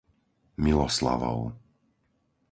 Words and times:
Miloslavov 0.63 1.41